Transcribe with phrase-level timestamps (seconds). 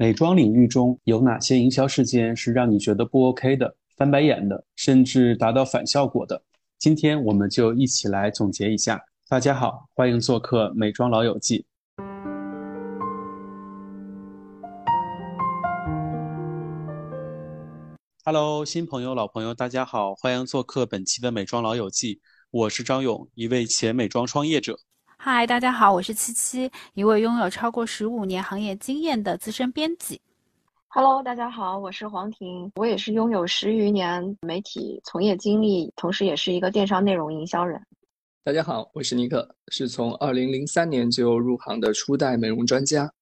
[0.00, 6.42] 美妆领域中有哪些营销事件是让你觉得不 OK 的、翻白眼的，甚至达到反效果的？
[6.78, 8.98] 今天我们就一起来总结一下。
[9.28, 11.66] 大家好，欢迎做客《美妆老友记》。
[18.24, 22.14] Hello，新朋友、老朋友，大家好，欢迎做客本期的《美妆老友记》。
[22.50, 24.78] 我是张勇，一位前美妆创业者。
[25.22, 30.18] 嗨，大家好，我是七七，一位拥有超过十五年行业经验的资深编辑。
[30.88, 37.78] Hello，大家好，我是黄婷，我也是拥有十余年媒体从业经历，同时也是一个电商内容营销人。
[38.42, 43.12] 大家好，我是尼克，是从二零零三年就入行的初代美容专家。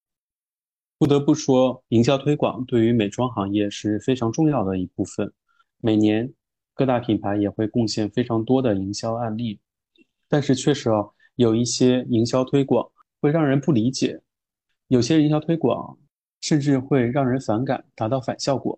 [0.97, 5.33] 不得不说，营销推广对于美妆行业是非常重要的一部分，
[5.81, 6.31] 每年。
[6.73, 9.59] 各大品牌也会贡献非常多的营销案例，
[10.29, 12.85] 但是确实哦，有一些营销推广
[13.21, 14.19] 会让人不理解，
[14.89, 15.97] 有些营销推广
[16.41, 18.77] 甚至会让人反感，达到反效果。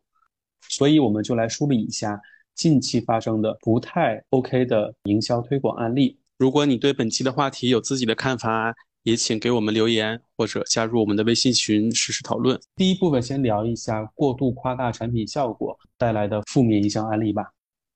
[0.69, 2.21] 所以我们就来梳理一下
[2.53, 6.19] 近期发生的不太 OK 的营销推广案例。
[6.37, 12.61] 如果你对本期的话题有自己的看法，也请给我们留言或者加入我们的微信群实时讨论。
[12.75, 17.51] 第一部分先聊一下过度夸大产品效果带来的负面营销案例吧。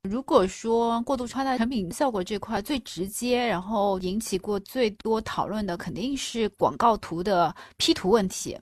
[0.05, 8.57] 如果说过度夸大产品效果这块最直接，然后引起过最多讨论的，肯定是广告图的 P 图问题。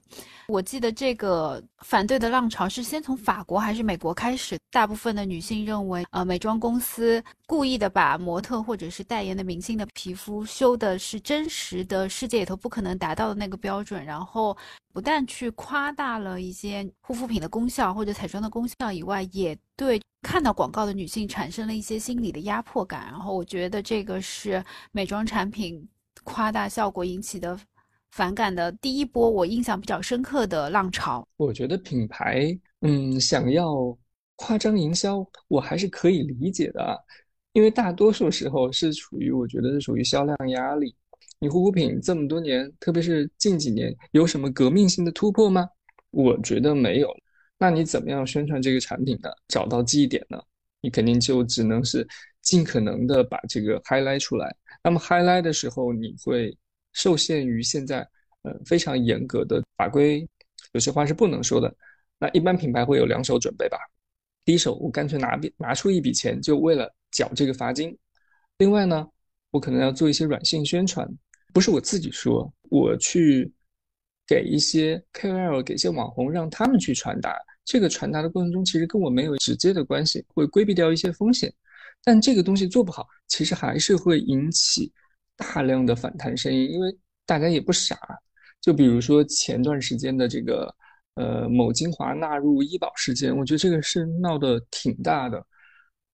[0.48, 4.58] 我记得这个反对的浪潮是先从法国还是美国开始？
[4.70, 14.56] 大部分的女性认为，呃，美妆公司故意的把模特或者是代言的明星的皮肤修的是真实的世界里头不可能达到的那个标准，然后
[14.94, 23.06] 不但去夸大了一些护肤品的功效或者彩妆的功效以外，也对看到广告的女性产生了一些心理的压迫感。
[23.06, 25.84] 然后我觉得这个是美妆产品
[26.22, 27.58] 夸大效果引起的。
[28.12, 31.26] 反感的第一波，我印象比较深刻的浪潮。
[31.36, 33.74] 我觉得品牌，嗯，想要
[34.36, 36.96] 夸张营销，我还是可以理解的，
[37.54, 40.94] 因为大多数时候是处于，我觉得是属于销量压力。
[41.38, 45.68] 你护肤品这么多年，特别是近几年，有什么革命性的突破吗？
[46.10, 47.14] 我觉得没有。
[47.58, 49.30] 那你怎么样宣传这个产品呢？
[49.48, 50.40] 找到记忆点呢？
[50.80, 52.06] 你肯定就只能是
[52.42, 54.54] 尽可能的把这个 highlight 出来。
[54.82, 56.56] 那么 highlight 的时候，你会。
[56.96, 58.08] 受限于现在，
[58.42, 60.24] 呃，非常严格的法规，
[60.74, 61.76] 有些话是不能说的。
[62.20, 63.76] 那一般品牌会有两手准备吧。
[64.44, 67.98] 第一手，我干脆拿笔拿出一笔钱，就为了缴这个罚金。
[68.58, 69.08] 另外呢，
[69.54, 71.08] 我可能要做一些软性宣传，
[71.52, 73.52] 不是我自己说，我去
[74.26, 77.36] 给一些 KOL，给一些网红，让他们去传达。
[77.64, 81.54] 这个传达的过程中，其实跟我没有直接的关系，会规避掉一些风险。
[82.02, 84.92] 但这个东西做不好，其实还是会引起。
[85.36, 87.96] 大量的反弹声音，因为大家也不傻，
[88.60, 90.74] 就比如说前段时间的这个
[91.14, 95.44] 呃某精华纳入医保事件，我觉得这个是闹得挺大的，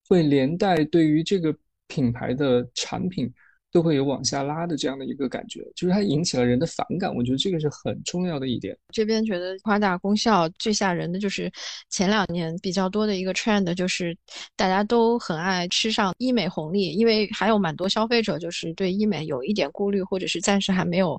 [0.09, 1.55] 会连带对于这个
[1.91, 3.31] 品牌的产品。
[3.73, 7.15] 都会有往下拉的这样的一个感觉，就是它引起了人的反感。
[7.15, 8.77] 我觉得这个是很重要的一点。
[8.93, 11.49] 这边觉得夸大功效最吓人的就是
[11.89, 14.13] 前两年比较多的一个 trend，就是
[14.57, 21.17] 大家都很爱吃上医美红利，因为还有蛮多消费者就是对医美有一点顾虑，或者是暂时还没有，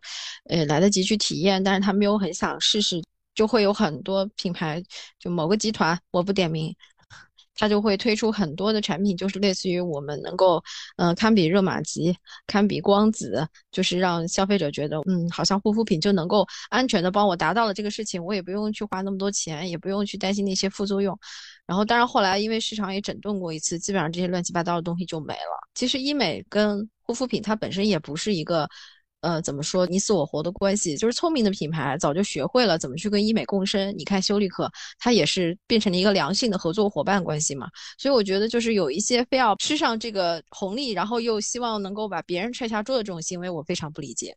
[0.50, 3.02] 呃，来得及去体验，但是他没有很想试试，
[3.34, 4.84] 就会有很多品牌，
[5.18, 6.76] 就某个集团，我不点名。
[7.62, 10.60] 它就会推出很多的产品，就是类似于我们能够，
[10.98, 12.12] 嗯，堪比热玛吉，
[12.48, 21.16] 堪比光子，就是让消费者觉得，嗯，好像护肤品就能够安全的帮我达到了这个事情，我也不用去花那么多钱，也不用去担心那些副作用。
[21.68, 25.70] 然后，当然后来因为市场也整顿过一次，基本上这些乱七八糟的东西就没了。
[25.76, 28.68] 其实医美跟护肤品它本身也不是一个。
[29.22, 30.98] 呃，怎么说你死我活的关系？
[30.98, 33.94] 就是聪明的品牌早就学会了怎么去跟医美共生。
[33.98, 37.70] 你看修丽可，它也是变成了一个良性的合作伙伴关系嘛。
[38.00, 44.36] 所以我觉得，就是有一些非要吃上这个红利，然后又希望能够把别人踹下桌的这种行为，我非常不理解。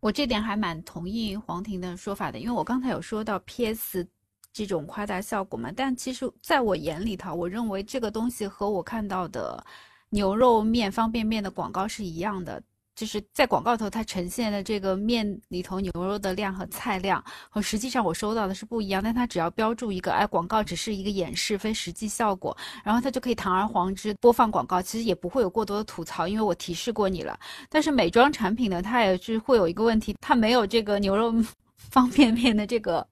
[0.00, 4.06] 我这点还蛮同意黄婷的说法的，因为我刚才有说到 PS
[4.54, 9.62] 这种夸大效果嘛，但其实在我眼里头，我认为这个东西和我看到的
[10.08, 12.62] 牛肉面方便面的广告是一样的。
[12.94, 19.02] 就是在广告头，它呈现的这个面里头牛肉的量和菜量，和实际上我收到的是不一样。
[19.02, 27.38] 但它只要标注一个，哎，广告只是一个演示，非实际效果，然后它就可以堂而皇之播放广告，其实也不会有过多的吐槽，因为我提示过你了。
[27.68, 31.34] 但是美妆产品呢，它也是会有一个问题，它没有这个牛肉
[31.76, 33.06] 方便面的这个。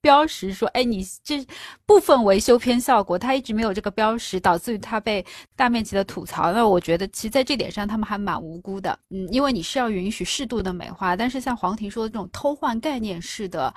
[0.00, 1.44] 标识说：“哎，你这
[1.86, 5.24] 部分维修片效果，它一直没有这个标识，导致于它被
[5.56, 6.52] 大面积的吐槽。
[6.52, 8.98] 那我觉得，其实在这点上，他们还蛮无辜的。
[9.10, 13.72] 嗯，因为你是要允许适度的美化，但是像黄婷说的这种偷换概念式的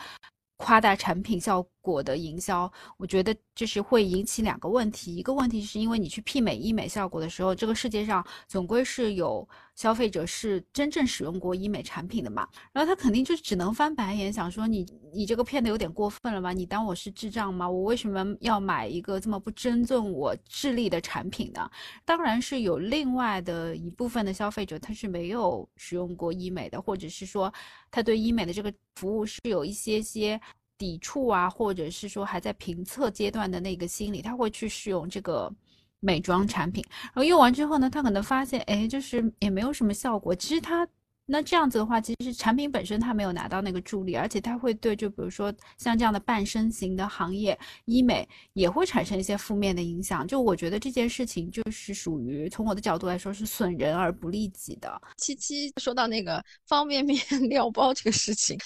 [0.57, 5.15] 夸大产品效果的营销，我觉得就是会引起两个问题。
[5.15, 16.53] 一个问题是因为你去媲美医美效果的时候，这个世界上总归是有消费者是真正使用过医美产品的嘛，然后他肯定就只能翻白眼，想说你你这个骗的有点过分了吧？
[16.53, 17.69] 你当我是智障吗？
[17.69, 21.69] 我为什么要买一个这么不尊重我智力的产品呢？
[22.05, 27.51] 当然是有另外的一部分的消费者，他是没有使用过医美的，或者是说
[27.89, 30.39] 他对医美的这个服务是有一些些。
[30.81, 35.53] 抵触啊，或者是说还在评测阶段的那个心理，他会去试用这个
[35.99, 36.83] 美妆产品，
[37.13, 40.33] 然后用完之后呢，他可能发现，哎，就是也没有什么效果。
[40.33, 40.87] 其实他
[41.27, 50.27] 那这样子的话，其实产品本身他没有拿到那个助力，而且他会对就比如说像这样的半身型的行业，医美也会产生一些负面的影响。
[50.27, 54.99] 就我觉得这件事情就是属于从我的角度来说是损人而不利己的。
[55.17, 58.57] 七七说到那个方便面 料包这个事情。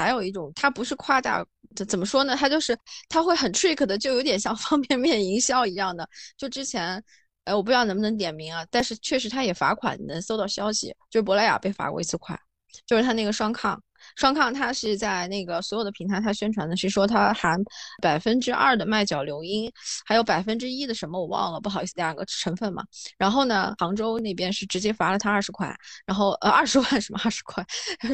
[0.00, 1.44] 还有一种，它不是夸大，
[1.76, 2.34] 怎怎么说呢？
[2.34, 2.74] 它就是
[3.10, 6.08] 它会很 trick 的，就有点像 方便面营销一样的。
[6.38, 7.02] 就之前，
[7.44, 12.38] 呃，我不知道能不能点名啊，但是确实它也罚款，能搜到消息，就是珀莱雅被罚过一次款，
[12.86, 13.78] 就是它那个双抗。
[14.16, 17.58] 双抗它是在那个所有的平台，它宣传的是说它含
[18.02, 19.70] 百分之二的麦角硫因，
[20.04, 22.82] 还有百分之一的什么我忘了，不好意思，两个成分嘛。
[23.18, 25.74] 然后呢，杭州那边是直接罚了他二十块，
[26.06, 27.64] 然后呃二十万 什么二十块，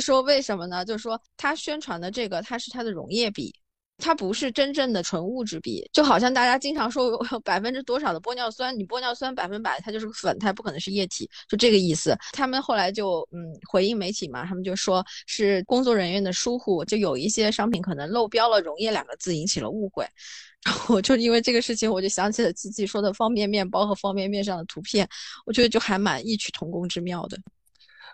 [0.00, 0.84] 说为什么呢？
[0.84, 3.54] 就是说他宣传的这个它是它的溶液比。
[3.98, 12.16] 它不是真正的纯物质比，就好像大家经常说百分之多少的玻尿酸，你玻尿酸百分百它就是个粉，它不可能是液体，就这个意思。
[12.32, 13.38] 他们后来就嗯
[13.69, 20.06] 回应媒体嘛，他们就说是工作人员的疏忽，就有一些商品可能漏标了“溶液”两个字，引起了误会。
[20.64, 25.08] 然后就因为这个事情，我就想起了七七说的方便面包和方便面上的图片，
[25.44, 27.38] 我觉得就还蛮异曲同工之妙的。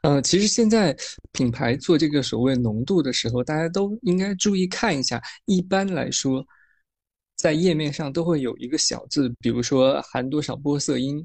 [0.02, 0.96] 呃，其实现在
[1.30, 5.22] 品牌做这个所谓浓度的时候，大家都应该注意看一下。
[5.44, 6.44] 一般来说，
[7.36, 11.24] 在页面上都会有一个小字，比如说含多少玻色因，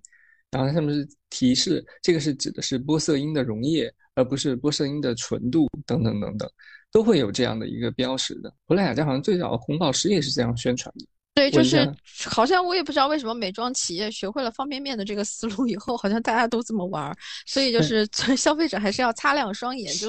[0.51, 6.47] 然后上面是提示，这个是指的是玻色因的溶液，而不是玻色因的纯度等等等等，
[6.91, 8.53] 都会有这样的一个标识的。
[8.67, 11.05] 珀莱雅家好像最早红宝石也是这样宣传的。
[11.37, 11.87] 对，就是
[12.25, 20.07] 好像我也不知道为什么美妆企业学会了方便面的这个思路以后，好像大家都这么玩儿，所以就是消费者还是要擦亮双眼，就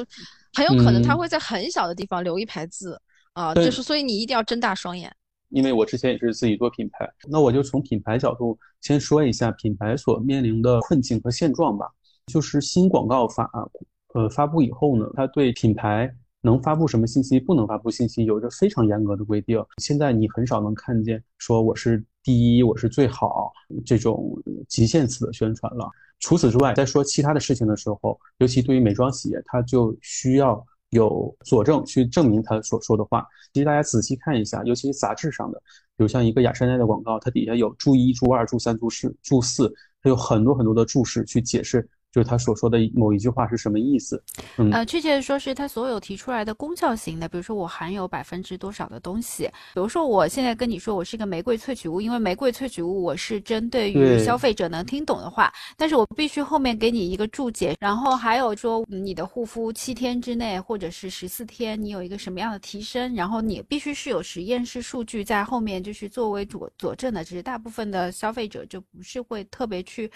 [0.55, 2.99] 很有可能他会在很小的地方留一排字
[3.35, 5.15] 啊，就是所以你一定要睁大双眼。
[5.51, 11.87] 因为我之前也是自己做品牌，那我就从品牌角度先说一下品牌所面临的困境和现状吧。
[12.33, 13.51] 就是新广告法
[14.15, 16.11] 呃发布以后呢，它对品牌。
[16.41, 19.65] 能发布什么信息，不能发布信息，有着非常严格的规定。
[19.79, 23.53] 现在你很少能看见说我是第一，我是最好
[23.85, 24.37] 这种
[24.69, 25.91] 极限词的宣传了。
[26.21, 33.27] 除此之外，在说其他的事情的时候，尤其对于美妆企业，它就需要有佐证去证明他所说的话。
[33.53, 35.59] 其实大家仔细看一下，尤其是杂志上的，
[35.97, 41.89] 比如像一个雅诗兰黛的广告，它底下有注一、注二、注三、注四、注四，它有很多很多的注释去解释。
[42.19, 44.21] 就是他所说的某一句话是什么意思？
[44.57, 70.11] 嗯，呃，确切的说是他所有提出来的功效型的，比如说我含有百分之多少的东西，比如说我现在跟你说我是一个玫瑰萃取物，因为玫瑰萃取物我是针对于消费者能听懂的话，但是我必须后面给你一个注解，然后还有说你的护肤七天之内或者是十四天你有一个什么样的提升，然后你必须是有实验室数据在后面就是作为佐佐证的，只是大部分的消费者就不是会特别去。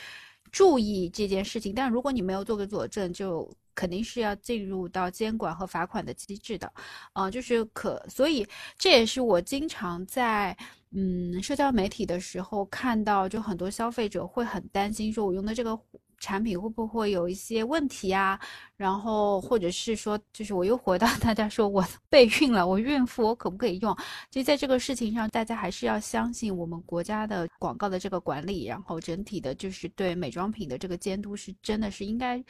[0.52, 6.72] 注意这件事情，但如果你没有做个佐证，就肯定是要进入到监管和罚款的机制的，
[7.14, 8.46] 啊，就是可，所以
[8.78, 10.56] 这也是我经常在
[10.90, 15.78] 嗯社交媒体的时候看到，就很多消费者会很担心，说我用的这个。
[16.22, 18.38] 产品会不会有一些问题啊？
[18.76, 23.92] 然后或者是说，就是我又回到 大家说我备孕了，我孕妇我可不可以用？
[24.30, 32.40] 其实在这个事情上，大家还是要相信我们国家的广告的这个管理，然后整体的就是对美妆品的这个监督是真的是应该，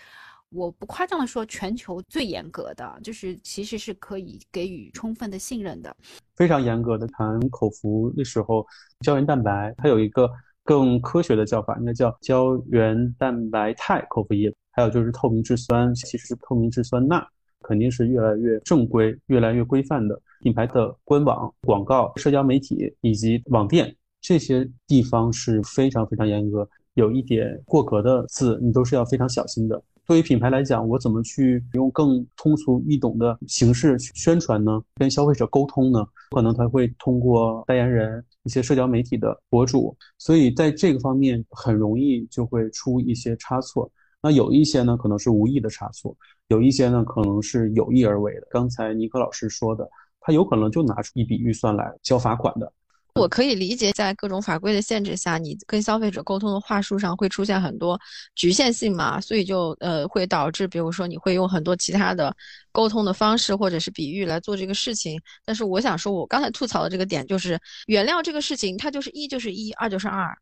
[0.50, 5.96] 我不夸张的说，全球最严格的，就是其实是可以给予充分的信任的。
[6.36, 8.66] 非常严格的谈口服的时候，
[9.00, 10.30] 胶原蛋白它有一个。
[10.64, 17.26] 更科学的叫法应该叫胶原蛋白肽口服液，还有就是透明质酸，其实透明质酸钠，
[17.62, 20.20] 肯定是越来越正规、越来越规范的。
[20.40, 29.82] 品牌的官网、广告、社交媒体以及网店这些地方是非常非常严格，有一点过格的字，你都是要非常小心的。
[30.06, 34.82] 对于品牌来讲，我怎么去用更通俗易懂的形式去宣传呢？
[34.96, 36.04] 跟消费者沟通呢？
[36.30, 43.90] 可能他会通过代言人、一些社交媒体的博主，所以在这个方面很容易就会出一些差错。
[44.20, 46.14] 那有一些呢，可能是无意的差错；
[46.48, 48.46] 有一些呢，可能是有意而为的。
[48.50, 49.88] 刚才尼克老师说的，
[50.20, 52.72] 他有可能就拿出一笔预算来交罚款的。
[53.14, 57.98] 我可以理解，在各种法规的限制下，你跟消费者沟通的话术上会出现很多
[58.34, 62.34] 局限性嘛，所以就呃会导致，比如说你会用很多其他的
[62.72, 65.20] 沟通的方式或者是比喻来做这个事情。
[65.44, 70.34] 但是我想说，我刚才吐槽的这个点就是，原料这个事情，它就是一就是一，二就是二。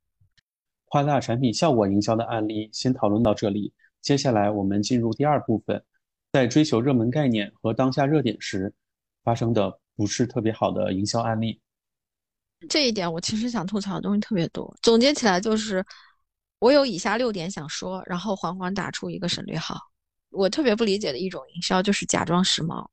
[0.86, 5.82] 夸大产品效果营销的案例先讨论到这里，接下来我们进入第二部分，
[6.32, 8.72] 在追求热门概念和当下热点时
[9.24, 11.60] 发生的不是特别好的营销案例。
[12.68, 15.84] 这一点我其实想吐槽的东西特别多，总结起来就是
[16.58, 19.78] 我有以下六点想说，然后缓缓打出一个省略号。
[20.30, 22.86] 我特别不理解的一种营销就是假装时髦，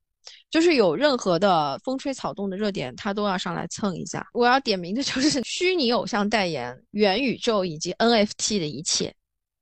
[0.49, 4.25] 就是有任何的风吹草动的热点，他都要上来蹭一下。
[4.33, 9.13] 我要点名的就是 虚拟偶像代言、元宇宙以及 NFT 的一切。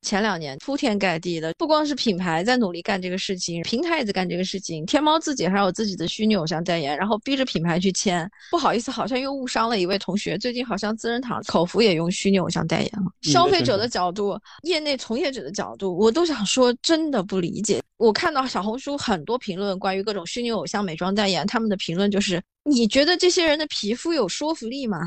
[0.05, 4.85] 前两年铺天盖地的，不光是品牌在努力干这个事情，平台也在干这个事情。
[4.85, 8.29] 天猫自己还有自己的虚拟偶像代言，然后逼着品牌去签。
[8.51, 10.37] 不好意思，好像又误伤了一位同学。
[10.37, 13.11] 最近好像资生堂口服也用虚拟偶像代言了。
[13.23, 17.81] 消费者的角度，业内从业者的角度，我都想说，真的不理解。
[17.97, 24.99] 我看到小红书很多评论关于各种虚拟偶像美妆代言，他们的评论就是：你觉得这些人的皮肤有说服力吗？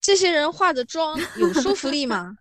[0.00, 2.34] 这些人化的妆有说服力吗？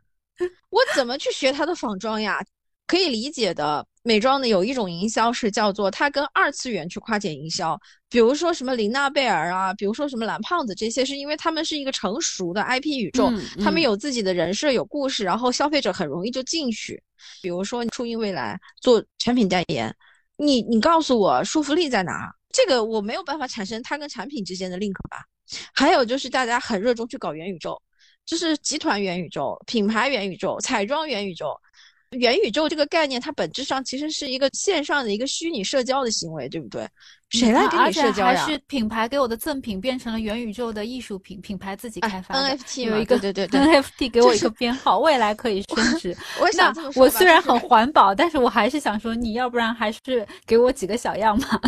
[0.70, 2.44] 我怎么去学他的仿妆呀？
[2.88, 7.80] 可以理解的，美妆的有一种营销是叫做它跟二次元去跨界营销，
[8.10, 13.32] 比如说什么琳娜贝尔啊，比如说什么蓝胖子这些，是因为他们是一个成熟的 IP 宇宙，
[13.64, 17.02] 他们有自己的人设、有故事，然后消费者很容易就进去。
[17.42, 19.96] 比如说初音未来做产品代言，
[20.36, 22.30] 你你告诉我说服力在哪？
[22.52, 25.24] 这个我没有办法产生它跟产品之间的 link 吧？
[25.74, 27.82] 还有就是大家很热衷去搞元宇宙。
[28.26, 31.56] 就是集团元宇宙、品牌元宇宙、彩妆元宇宙。
[32.18, 36.86] 元宇宙这个概念，它本质上其实是一个线上的一个虚拟社交的行为，对不对？
[37.30, 38.46] 谁来跟你社交呀？
[38.46, 46.14] 还是品牌给我的赠品变成了元宇宙的艺术品，品牌自己开发 NFT 有一个对对对 NFT 给我一个编号，未来可以升值。
[46.42, 51.62] 我想我虽然很环保，但是我还是想说，你要不然还是给我几个小样嘛。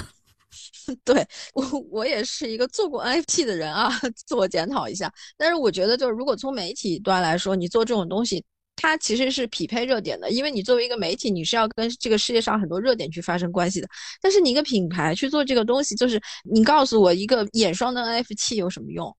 [1.04, 3.90] 对我，我也是一个做过 NFT 的人啊，
[4.28, 5.12] 自我检讨一下。
[5.38, 8.44] 但是我觉得，就是如果从媒体端来说，你做这种东西，
[8.76, 13.88] 它其实是匹配热点的，因为你作为一个媒体，你是要跟这个世界上很多热点去发生关系的。
[14.22, 19.16] 但是你一个品牌去做这个东西，就是你告诉我一个眼霜的 NFT 有什么用？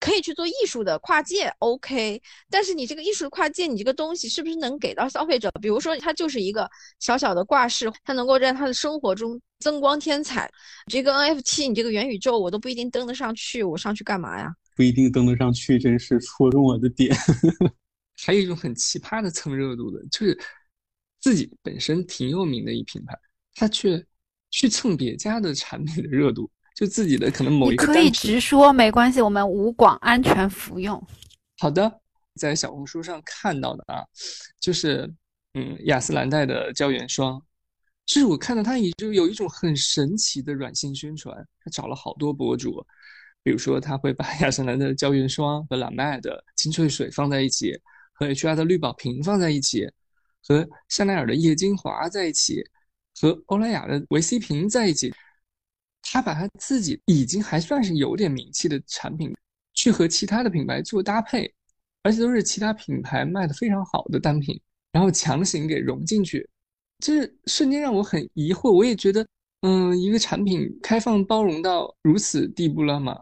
[0.00, 5.50] 可以去做艺术的跨界，OK，但是你这个艺术的跨界，你这个东西是不是能给到消费者？
[5.60, 10.48] 比如说，它就是一个小小的挂饰，它能够在他的生活中增光添彩。
[10.86, 14.54] 这个 NFT，你这个元宇宙，我都不一定登得上去，我上去干嘛呀？
[14.76, 17.12] 不一定登得上去，真是戳中我的点。
[18.24, 20.38] 还有一种很奇葩的蹭热度的，就是
[21.20, 23.18] 自己本身挺有名的一品牌，
[23.54, 24.04] 他却
[24.50, 26.48] 去蹭别家的产品的热度。
[26.78, 31.04] 就自己的可能某一个可以直说没关系，我们无广，安全服用。
[31.58, 31.92] 好的，
[32.36, 34.04] 在小红书上看到的啊，
[34.60, 35.12] 就是
[35.54, 37.42] 嗯雅诗兰黛的胶原霜，
[38.06, 42.80] 就是我看到它已经有一种很神奇的软性宣传，他找了好多博主，
[43.42, 47.76] 比如说他会把 雅诗兰黛的胶原霜和兰麦的精粹水放在一起，
[48.12, 49.84] 和 HR 的绿宝瓶放在一起，
[50.46, 52.62] 和香奈儿的液精华在一起，
[53.20, 55.12] 和欧莱雅的维 C 瓶在一起。
[56.10, 59.34] 他把他自己已经还算是有点名气的产品，
[59.74, 61.52] 去和其他的品牌做搭配，
[62.02, 64.58] 而且都是其他品牌卖的非常好的单品，
[64.92, 66.48] 然后强行给融进去，
[66.98, 68.72] 这瞬间让我很疑惑。
[68.72, 69.26] 我也觉得，
[69.62, 73.16] 嗯，一个产品开放包容到如此地步了吗？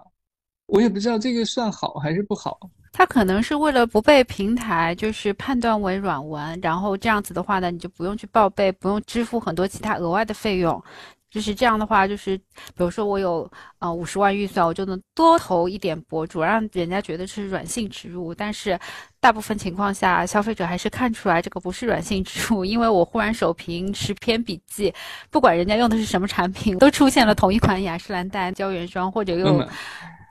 [0.67, 2.59] 我也不知道这个算好还是不好。
[2.93, 10.83] 他可能是为了不被平台就是判断为软文，然后这样子的话呢，你就不用去报备，不用支付很多其他额外的费用。
[11.31, 12.45] 就是这样的话，就是比
[12.77, 18.35] 如说我有呃五十万预算，我就能多投一点博主，让人家觉得是软性植入。
[18.35, 18.79] 但是
[19.21, 24.95] 大部分情况下，消费者还是看出来这个不是软性植入，因为我忽然手屏十篇笔记，
[25.31, 29.69] 不管人家用的是什么产品，都出现了同一款雅诗兰黛胶原霜，或者用。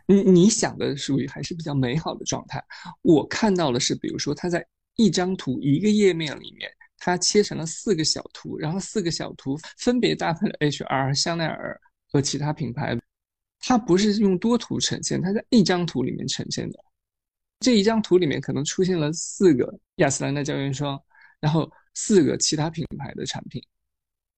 [0.07, 2.63] 你你想的属于还是比较美好的状态。
[3.01, 6.69] 我看到的是，比如说它在一张图一个页面里面。
[7.05, 11.79] 它切成了四个小图，然后四个小图分别搭配了 HR、香奈儿
[12.11, 12.97] 和其他品牌。
[13.59, 16.79] 它不是用多图呈现，它在一张图里面呈现的。
[17.59, 20.99] 这一张图里面可能出现了四个雅诗兰黛胶原霜，
[21.39, 23.61] 然后四个其他品牌的产品。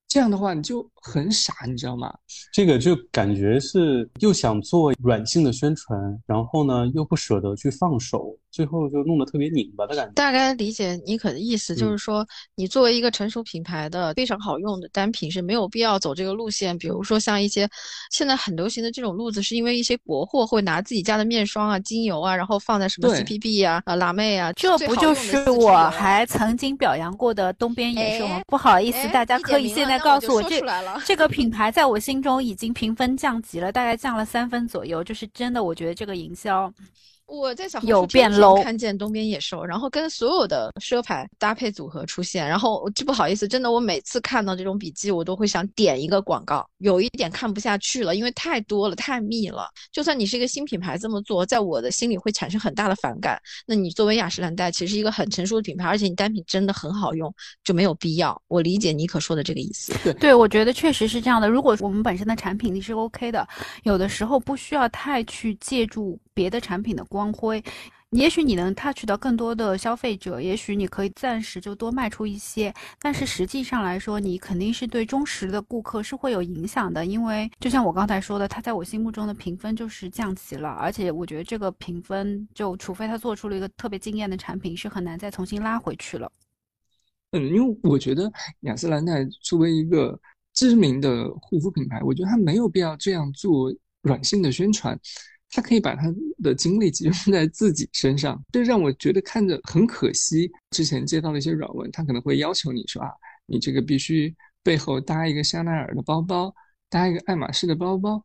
[0.08, 2.14] 这样的话你就很傻，你知道吗？
[2.54, 10.12] 这个就感觉是又想做软性的宣传，然后呢又不舍得去放手，最后就弄得特别拧巴的感觉。
[10.14, 16.78] 大概理解妮可的意思，就嗯是说，你作为一个成熟品牌的非常好用的单品是没有必要走这个路线。
[16.78, 17.70] 比如说像一些
[18.12, 28.44] 现在很流行的这种路子，是因为一些国货会拿自己家的面霜啊、精油啊，然后放在什么 CPB 啊、啊、辣妹啊，这不就是我还曾经表扬过的东边野兽吗哎？
[28.48, 30.62] 不好意思，哎大家可以现在告诉我，我这
[31.06, 35.04] 这个品牌在我心中已经评分降级了，大概降了三分左右。
[35.04, 36.72] 就是真的，我觉得这个营销
[37.28, 49.68] 我在小红有变书看见东边野兽，然后跟所有的奢牌搭配组合出现，然后这不好意思，真的我每次看到这种笔记，我都会想点一个广告，有一点看不下去了，因为太多了，太密了。
[49.92, 53.38] 就算你是一个新品牌这么做，在我的心里会产生很大的反感。
[53.66, 58.42] 那你作为雅诗兰黛，其实一个很成熟的品牌，而且你单品真的很好用，就没有必要。
[58.48, 59.94] 我理解妮可说的这个意思。
[60.14, 61.50] 对，我觉得确实是这样的。
[61.50, 63.46] 如果我们本身的产品力是 OK 的，
[63.84, 67.64] 有的时候不需要太去借助别的产品的光辉。
[68.12, 86.32] 也许你能 touch 到更多的消费者，也许你可以暂时就多卖出一些，但是实际上来说，你肯定是对忠实的顾客是会有影响的，因为就像我刚才说的，它在我心目中的评分就是降级了，而且我觉得这个评分就除非他做出了一个特别惊艳的产品，是很难再重新拉回去了。
[87.32, 90.18] 嗯，因为我觉得雅诗兰黛作为一个
[90.54, 93.70] 知名的护肤品牌，我觉得它没有必要这样做
[94.02, 94.98] 软性的宣传，
[95.58, 100.52] 它可以把他的精力集中在自己身上，这让我觉得看着很可惜。
[100.70, 103.10] 之前接到了一些软文，他可能会要求你说啊，
[103.48, 106.54] 你这个必须背后搭一个香奈儿的包包，
[106.92, 108.22] 搭一个爱马仕的包包，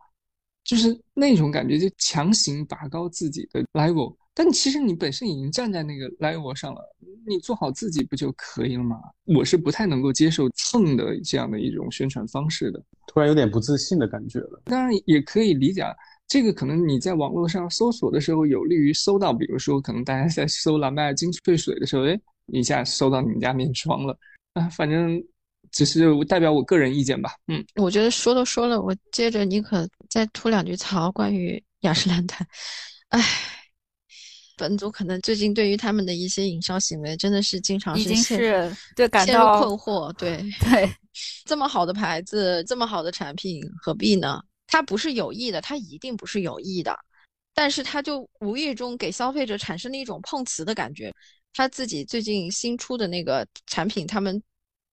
[0.63, 4.15] 就是那种感觉，就强行拔高自己的 level。
[4.35, 6.83] 但其实你本身已经站在那个 level 上了，
[7.27, 9.01] 你做好自己不就可以了吗？
[9.25, 12.83] 我是不太能够接受蹭的这样的一种宣传方式的。
[13.07, 14.61] 突然有点不自信的感觉了。
[14.67, 15.95] 当然也可以理解，啊，
[16.29, 24.19] 这个可能你在网络上搜索的时候，有利于搜到，比如说可能大家在搜蓝麦精粹水的时候，哎，一下搜到你们家面霜了
[24.55, 25.23] 啊，反正
[25.71, 27.33] 只是代表我个人意见吧。
[27.49, 32.37] 嗯，我觉得说都说了，我接着你可再吐两句槽关于雅诗兰黛。
[33.09, 33.23] 唉，
[34.57, 40.11] 本组可能最近对于他们的一些营销行为，真的是经常已经是对感陷入到困惑。
[40.15, 40.91] 对， 对，
[41.45, 44.41] 这么好的牌子，这么好的产品，何必呢？
[44.73, 46.99] 它不是有意的，它一定不是有意的，
[47.53, 51.13] 但是它就无意中给消费者产生了一种碰瓷的感觉。
[51.53, 54.43] 他自己最近新出的那个产品，他们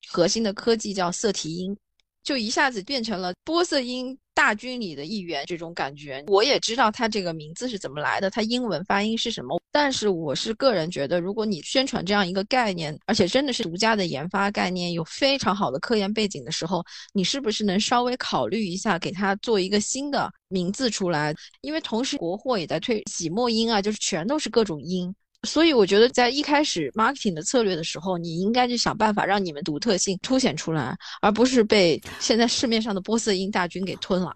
[0.09, 1.77] 核心的科技叫色提因，
[2.21, 6.23] 就一下子变成了玻色因大军里的一员这种感觉。
[6.27, 21.35] 我也知道他这个名字是怎么来的，他英文发音是什么，但是我是个人觉得，如果你宣传这样一个概念，而且真的是独家的研发概念，有非常好的科研背景的时候，你是不是能稍微考虑一下，给它做一个新的名字出来？
[21.59, 25.13] 因为同时国货也在推喜墨因啊，就是全都是各种因。
[25.43, 34.35] 所以我觉得，在一开始 marketing 的策略的时候，你应该就想办法让你们独特性凸显出来，而不是被现在市面上的玻色因大军给吞了。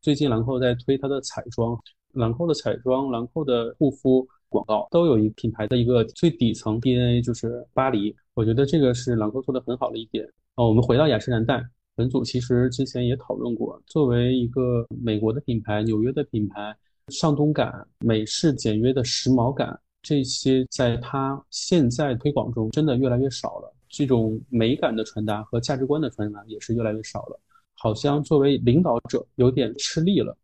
[0.00, 1.78] 最近兰蔻在推它的彩妆，
[2.12, 8.14] 兰蔻的彩妆、兰蔻的护肤广告都有一品牌的一个最底层 DNA，就是巴黎。
[8.34, 10.28] 我觉得这个是兰蔻做的很好的一点。
[10.56, 11.62] 哦，我们回到雅诗兰黛，
[11.94, 16.76] 本组其实之前也讨论过，作为一个美国的品牌、纽约的品牌，
[17.08, 19.78] 上东感、美式简约的时髦感。
[20.04, 27.40] 这些在它现在推广中真的越来越少了，这种美感的传达和价值观的传达也是越来越少了，
[27.74, 30.36] 好像作为领导者有点吃力了。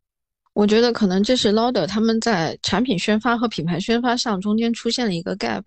[0.55, 5.63] 我觉得可能这是 Lauder 他们在产品宣发和品牌宣发上中间出现了一个 gap。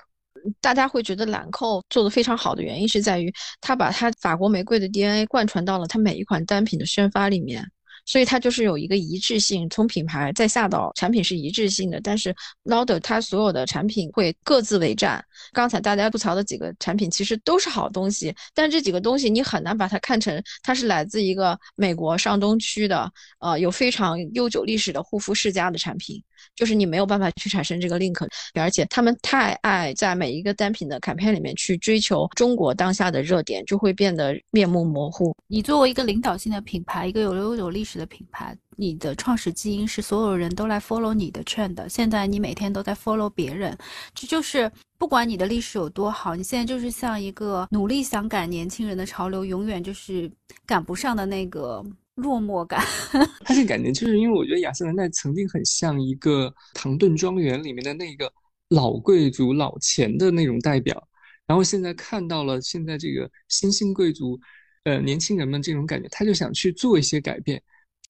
[0.59, 7.65] 大家会觉得兰蔻做的非常好的原因是在于，它把它法国玫瑰的 DNA 贯穿到了它每一款单品的宣发里面。
[8.05, 11.99] 所以它就是有一个一致性，从品牌再下到产品是一致性的。
[12.01, 12.35] 但是
[12.65, 15.23] Lauder 它所有的产品会各自为战。
[15.51, 26.21] 刚才大家吐槽的几个产品其实都是好东西，但这几个东西你很难把它看成它是来自一个美国上东区的，呃，有非常悠久历史的护肤世家的产品。
[26.55, 35.33] 就是你没有办法去产生这个 link，而且他们太爱在每一个单品的 campaign 里面去追求中国当下的热点，就会变得面目模糊。
[35.47, 41.87] 你作为一个领导性的品牌，一个有悠久历史的品牌，你的创始基因是所有人都来 follow 你的 trend。
[41.87, 43.77] 现在你每天都在 follow 别人，
[44.13, 50.31] 这就是不管你的历史有多好，你现在就是像一个努力想赶年轻人的潮流，永远就是
[50.65, 51.83] 赶不上的那个。
[52.17, 52.79] 落寞感，
[53.43, 58.31] 它这感觉就是因为我觉得雅诗兰黛曾经很像一个唐顿庄园里面的那个
[58.69, 61.07] 老贵族、老钱的那种代表，
[61.47, 64.39] 然后现在看到了现在这个新兴贵族
[64.83, 67.59] 呃年轻人们这种感觉，他就想去做一些改变，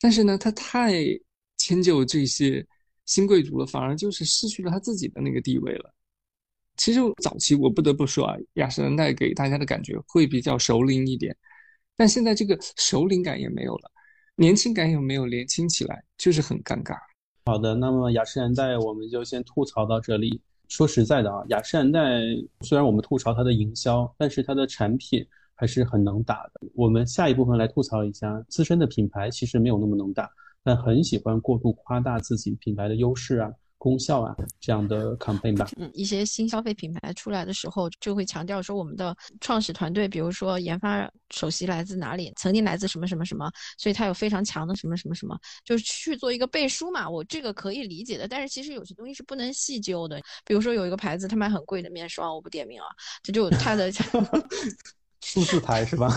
[0.03, 0.91] 但是呢，他太
[1.55, 2.67] 迁就这些
[3.05, 5.93] 新贵族了，反而就是失去了他自己的那个地位了。
[6.75, 11.33] 其实早期我不得不说啊，雅诗兰黛给大家的感觉会比较熟龄一点，
[11.95, 13.89] 但现在这个熟龄感也没有了，
[14.35, 16.97] 年轻感也没有年轻起来，就是很尴尬。
[17.45, 20.41] 好的，那么雅诗兰黛我们就先吐槽到这里。
[20.67, 21.99] 说实在的啊，雅诗兰黛
[22.59, 26.67] 虽然我们吐槽它的营销，但是它的产品还是很能打的。
[26.75, 30.29] 我们下一部分来吐槽一下自身的品牌，其实没有那么能打，
[30.63, 33.51] 但很喜欢过度夸大自己品牌的优势啊。
[33.79, 35.67] 功效啊，这样的 campaign 吧。
[35.75, 47.09] 嗯，一些新消费品牌出来的时候，就会强调说我们的创始团队，比如说研发首席来自哪里，曾经来自什么什么什么，所以它有非常强的什么什么什么，就是去做一个背书嘛。
[47.09, 50.17] 我这个可以理解的，但是其实有些东西是不能细究的。
[50.45, 52.87] 比如说有一个牌子，他卖很贵的面霜，我不点名啊，
[53.21, 53.91] 这就它的。
[55.25, 56.09] 数字牌是吧？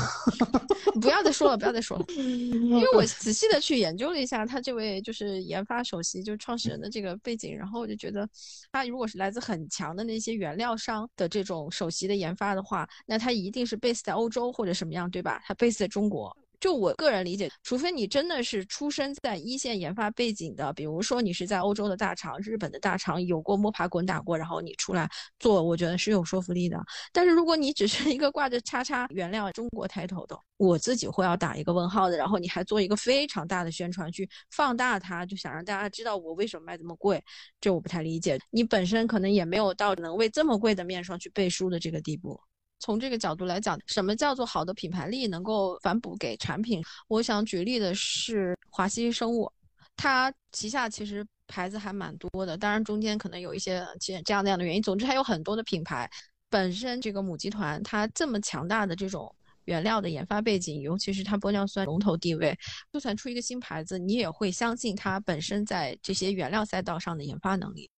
[1.00, 8.28] 不要再说了，不要再说了， 因为我仔细的去研究了一下他这位就是研发首席，就是创始人的这个背景，然后我就觉得，
[8.72, 15.40] 他如果是来自很强的那些原料商的这种首席的研发的话，那他一定是 base 在欧洲或者什么样，对吧？
[15.46, 16.36] 他 base 在中国。
[16.60, 26.78] 就我个人理解，除非你真的是出生在一线研发背景的，比如说你是在欧洲的大厂、日本的大厂有过摸爬滚打过，然后你出来做，我觉得是有说服力的。
[27.12, 32.16] 但是如果你只是一个挂着叉叉原料中国抬头的，我自己会要打一个问号的。
[32.16, 37.22] 然后你还做一个非常大的宣传去放大它，就想让大家知道我为什么卖这么贵，
[37.60, 38.38] 这我不太理解。
[38.50, 42.40] 你本身可能也没有到能为这么贵的面霜去背书的这个地步。
[42.78, 46.82] 从这个角度来讲，什么叫做好的品牌力能够反哺给产品？
[47.08, 49.50] 我想举例的是华西生物，
[49.96, 54.82] 它旗下其实牌子还蛮多的，当然中间可能有一些这这样那样的原因。
[54.82, 56.08] 总之还有很多的品牌，
[56.50, 59.34] 本身这个母集团它这么强大的这种
[59.64, 62.56] 原料的研发背景，尤其是它玻尿酸龙头地位，
[62.92, 67.88] 就算出一个新牌子，你也会相信它本身在这些原料赛道上的研发能力。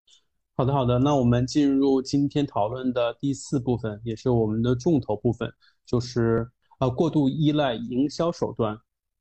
[0.59, 5.49] 好的，好的，那我们进入今天讨论的第四部分，也是我们的重头部分，
[5.87, 6.45] 就是
[6.81, 8.77] 呃过度依赖营销手段，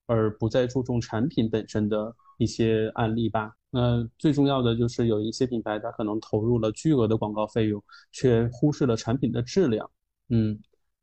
[0.08, 3.52] 而不再注重产品本身的一些案例吧。
[3.70, 9.88] 那最重要的就是有一些品牌，它可能投入了巨额的广告费用，却忽视了产品的质量。
[10.30, 10.60] 嗯，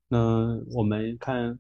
[0.09, 1.57] 那我们看。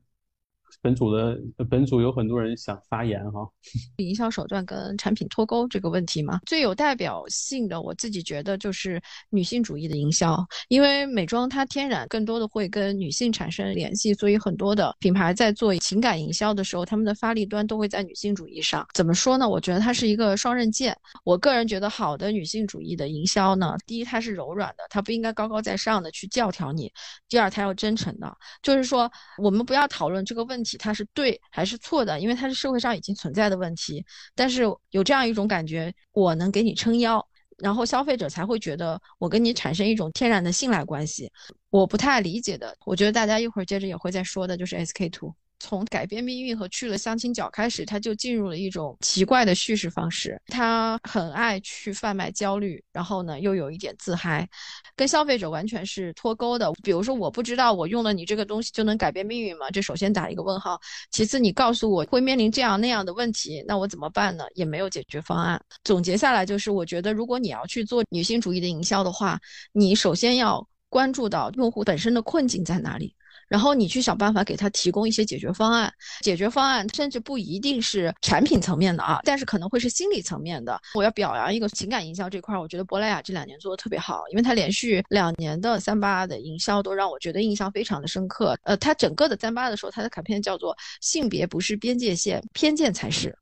[0.82, 3.40] 本组的本组有很多人想发言哈，
[3.98, 10.36] 营销手段跟产品脱钩这个问题嘛，最有代表性的，我自己觉得就是女性主义的营销，
[10.68, 18.86] 因为美妆它天然更多的会跟女性产生联系，所以很多的品牌在做情感营销的时候，他们的发力端都会在女性主义上。
[18.94, 19.48] 怎么说呢？
[19.48, 20.96] 我觉得它是一个双刃剑。
[21.24, 26.88] 我个人觉得好的女性主义的营销呢，第一它是柔软的，它不应该高高在上的去教条你；
[27.28, 30.78] 第二它要真诚的，就是说我们不要讨论这个问题题。
[30.78, 32.18] 它是对还是错的？
[32.18, 34.04] 因为它是社会上已经存在的问题。
[34.34, 37.24] 但是有这样一种感觉，我能给你撑腰，
[37.58, 41.30] 然后消费者才会觉得我跟你产生一种天然的信赖关系。
[41.70, 45.34] 我不太理解的，我觉得大家一会儿接着也会再说的，就是 SK two。
[45.64, 50.38] 从改变命运和去了相亲角开始，他就进入了一种奇怪的叙事方式。
[50.48, 54.46] 他很爱去贩卖焦虑，然后呢又有一点自嗨，
[54.94, 56.70] 跟消费者完全是脱钩的。
[56.82, 59.70] 比如说，我不知道我用了你这个东西就能改变命运吗？
[59.70, 60.78] 这首先打一个问号。
[61.10, 64.44] 其次，你告诉我会面临这样那样的问题，那我怎么办呢？
[64.54, 65.58] 也没有解决方案。
[65.82, 69.40] 总结下来就是，我觉得如果你要去做女性主义的营销的话，
[69.72, 73.14] 你首先要关注到用户本身的困境在哪里。
[73.54, 80.76] 然后你去想办法给他提供一些解决方案，解决方案甚至不一定是产品层面的啊，但是可能会是心理层面的。
[80.96, 88.58] 我要表扬一个情感营销这块，我觉得珀莱雅这两年做的特别好，因为它连续两年的三八的营销都让我觉得印象非常的深刻。
[88.64, 93.32] 呃，它整个的三八的时候，它的卡片叫做“性别不是边界线，偏见才是”，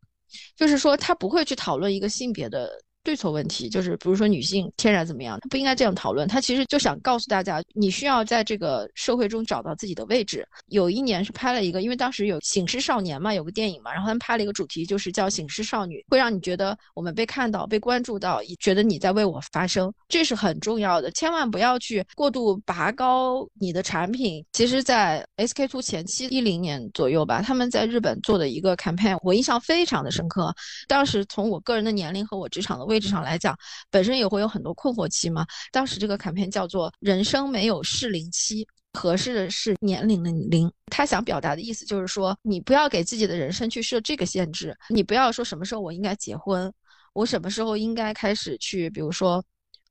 [0.55, 2.70] 就是说它不会去讨论一个性别的。
[3.04, 6.28] 对错问题就是，比如说女性天然怎么样，他不应该这样讨论。
[6.28, 10.46] 他其实就想告诉大家，你需要在这个社会中找到自己的位置。
[10.68, 21.10] 有一年是拍了一个，因为当时有《醒狮少年》嘛，有个电影嘛，然后他们拍了一个主题，就是叫《醒狮少女》，会让你觉得我们被看到、被关注到，觉得你在为我发声，这是很重要的。
[21.10, 24.44] 千万不要去过度拔高你的产品。
[24.52, 30.54] 其实，在 SK two 前期一零年左右吧，他们在日本做的一个 campaign，我印象非常的深刻。
[30.86, 32.91] 当时从我个人的年龄和我职场的。
[32.92, 33.59] 位置上来讲，
[33.90, 35.44] 本身也会有很多困惑期嘛。
[35.72, 40.70] 当时这个卡片叫做“人生没有适龄期，合适的是年龄的龄”。
[40.92, 46.72] 他想表达的意思就是说，你不要给自己的人生去设这个限制，你不要说什么时候我应该结婚，
[47.14, 49.42] 我什么时候应该开始去，比如说。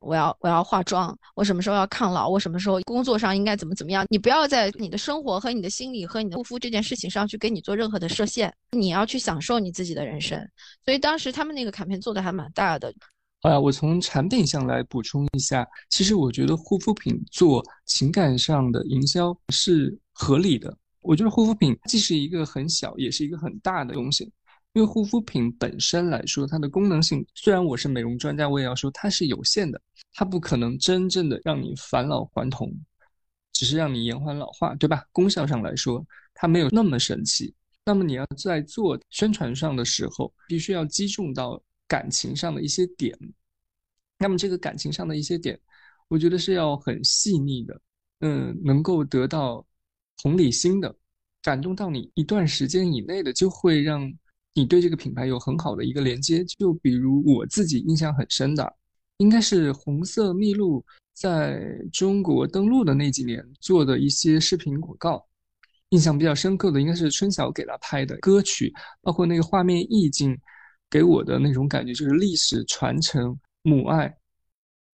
[0.02, 4.06] 我要我要化妆，我什么时候要抗老，我什么时候工作上应该怎么怎么样。
[4.10, 10.40] 你不要在你的生活和你的心理和你的护肤这件事情上去给你做任何的设限，你要去享受你自己的人生。
[10.84, 12.94] 所以当时他们那个卡片做的还蛮大的。
[13.44, 20.76] 好呀，我从产品上来补充一下，其实我觉得护肤品做情感上的营销是合理的。
[21.02, 24.32] 我觉得护肤品既是一个很小，也是一个很大的东西。
[24.74, 29.82] 因为护肤品本身来说，它的功能性虽然我是美容专家，我也要说它是有限的，
[30.14, 32.74] 它不可能真正的让你返老还童，
[33.52, 35.04] 只是让你延缓老化，对吧？
[35.12, 37.54] 功效上来说，它没有那么神奇。
[37.84, 43.14] 那么你要在做宣传上的时候，必须要击中到感情上的一些点。
[44.18, 45.60] 那么这个感情上的一些点，
[46.08, 47.82] 我觉得是要很细腻的，
[48.22, 49.66] 嗯，能够得到
[50.22, 50.96] 同理心的，
[51.42, 54.10] 感动到你一段时间以内的，就会让。
[54.54, 58.76] 你对这个品牌有很好的一个连接，就比如我自己印象很深的，
[59.18, 60.84] 应该是红色蜜露
[61.14, 61.62] 在
[61.92, 65.26] 中国登陆的那几年做的一些视频广告，
[65.90, 70.38] 印象比较深刻的应该是春晓给他拍的歌曲，包括那个画面意境，
[70.90, 74.14] 给我的那种感觉就是历史传承、母爱，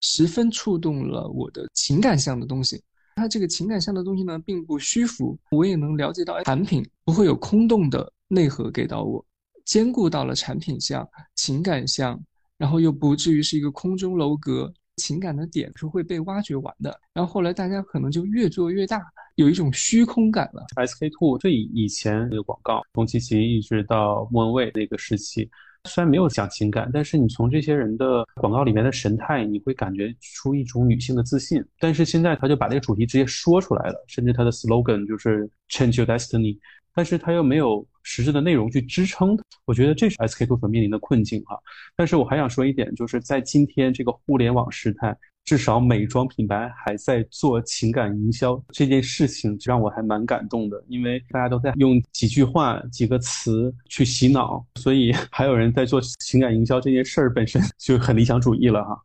[0.02, 2.80] 十分触动了我的情感向的东西。
[3.16, 9.26] 它这个情感向的东西呢，并不虚浮，我也能了解到产品不会有空洞的内核给到我。
[9.68, 12.18] 兼顾到了产品项、情感项，
[12.58, 16.98] 然后又不至于是一个空中楼阁，情感的点是会被挖掘完的。
[17.14, 19.04] 然后后来大家可能就越做越大，
[19.36, 20.66] 有一种虚空感了。
[20.88, 25.50] SK two 最以前那个广告，从七七一直到莫文蔚那个时期，
[25.84, 31.62] 虽然没有讲情感，但是你从这些人的广告里面的神态，你会感觉出一种女性的自信。
[31.78, 36.58] 但是现在他就把这个主题直接说出来了，甚至他的 slogan 就是 Change your destiny。
[36.96, 41.60] 但是它又没有实质的内容去支撑，我觉得这是 SK two 所面临的困境哈。
[41.94, 50.82] 但是我还想说一点，就是在今天这个互联网时代，至少美妆品牌还在做情感营销这件事情，让我还蛮感动的。
[50.88, 58.98] 因为大家都在用几句话、几个词去洗脑，所以还有人在做情感营销这件事儿本身就很理想主义了哈。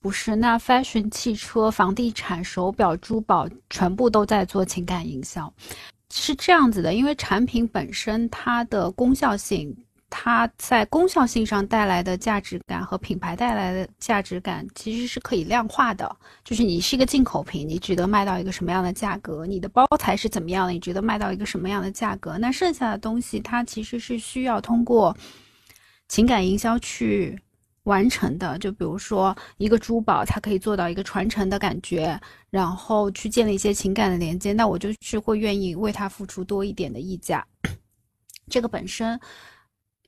[0.00, 5.52] 不是，那 fashion、汽车、房地产、手表、珠宝，全部都在做情感营销。
[6.12, 9.76] 是这样子的，因为产品本身它的功效性，
[10.08, 16.16] 它在功效性上带来的价值感和品牌带来的价值感其实是可以量化的。
[16.44, 19.44] 就是你是一个进口品，你值得卖到一个什么样的价格？
[19.44, 20.72] 你的包材是怎么样的？
[20.72, 22.38] 你值得卖到一个什么样的价格？
[22.38, 25.16] 那剩下的东西，它其实是需要通过
[26.08, 27.38] 情感营销去。
[27.86, 32.20] 完成的，就比如说一个珠宝，它可以做到一个传承的感觉，
[32.50, 37.46] 然后去建立一些情感的连接，那我就是会愿意为它付出多一点的溢价。
[38.50, 39.18] 这个本身，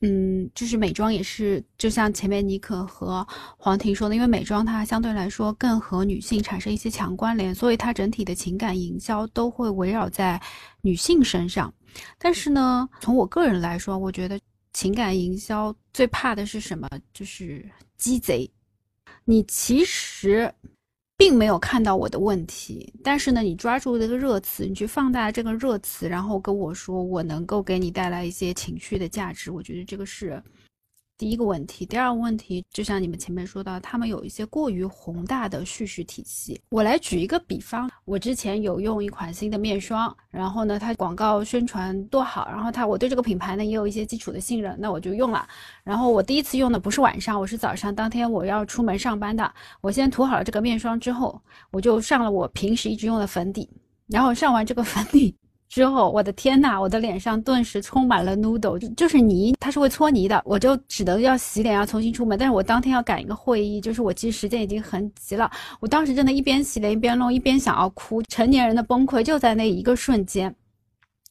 [0.00, 3.24] 嗯，就是美妆也是，就像前面妮可和
[3.56, 10.40] 黄婷说的，因为美妆它相对来说更和女性产生一些强关联，所以它整体的情感营销都会围绕在
[10.82, 11.72] 女性身上。
[12.18, 14.38] 但是呢，从我个人来说，我觉得。
[14.78, 16.88] 情感营销最怕的是什么？
[17.12, 18.48] 就是鸡贼。
[19.24, 20.54] 你其实
[21.16, 30.40] 并没有看到我的问题，但是呢，你抓住这个热词，你去放大这个热词，然后跟我说我能够给你带来一些情绪的价值，我觉得这个是。
[31.18, 36.60] 第一个问题，第二个问题，就像你们前面说到，他们有一些过于宏大的叙事体系。
[36.70, 45.44] 我来举一个比方，我之前有用一款新的面霜，然后呢，它广告宣传多好，然后它我对这个品牌呢也有一些基础的信任，那我就用了。
[45.82, 49.52] 然后我第一次用的不是晚上，我是早上，当天我要出门上班的。
[49.80, 53.68] 我先涂好了这个面霜之后，我就上了我平时一直用的粉底，
[54.06, 55.34] 然后上完这个粉底。
[55.68, 62.38] 之后，我的天呐，我的脸上顿时充满了 noodle，就就是泥，它是会搓泥的，我就只能要洗脸，要重新出门。
[62.38, 68.22] 但是我当天要赶一个会议，就是我其实时间已经很急了，我当时真的一边洗脸一边弄，一边想要哭。
[68.22, 70.52] 成年人的崩溃就在那一个瞬间。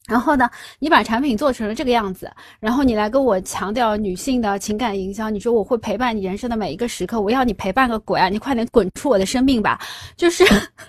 [0.06, 0.48] 然后呢，
[0.78, 8.30] 你把产品做成了这个样子，然后你来跟我强调女性的情感营销，你说我会陪伴你人生的每一个时刻，我要你陪伴个鬼啊！
[8.30, 9.78] 你快点滚出我的生命吧！
[10.16, 10.44] 就是，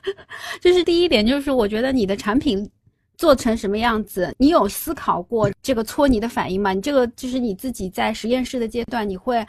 [0.62, 2.70] 这是第一点，就是我觉得你的产品。
[3.20, 4.34] 做成什么样子？
[4.38, 6.72] 你有思考过这个搓泥的反应吗？
[6.72, 9.46] 你这个就是你自己在实验室的阶段，你会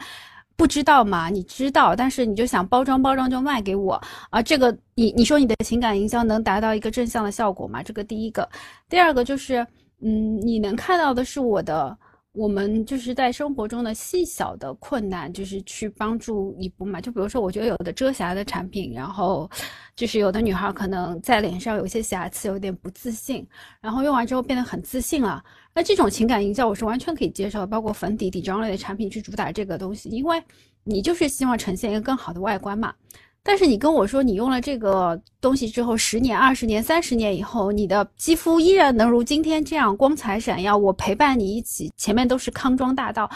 [0.57, 1.29] 不知道吗？
[1.29, 3.93] 你知道，但是你就想包装包装就卖给我
[4.29, 4.41] 啊？
[4.41, 7.81] 这个你你说你的情感营销能达到一个正向的效果吗？
[7.81, 8.47] 这个第一个，
[8.89, 9.65] 第二个就是，
[10.01, 11.97] 嗯，你能看到的是我的。
[12.33, 17.01] 我们就是在生活中的细小的困难，就是去帮助一步嘛。
[17.01, 19.49] 就比如说，我觉得有的遮瑕的产品，然后
[19.97, 23.45] 就是有的女孩可能在脸上有一些瑕疵，有点不自信，
[23.81, 25.43] 然后用完之后变得很自信了。
[25.73, 30.41] 那这种情感营销我是完全可以接受，包括粉底、底妆类的产品去主打这个东西，因为
[30.85, 32.93] 你就是希望呈现一个更好的外观嘛。
[33.43, 40.77] 但是你跟我说，你用了这个东西之后，十年、二十年、三十年以后，你的肌肤依然能如今天这样光彩闪耀。
[40.77, 43.27] 我陪伴你一起，前面都是康庄大道，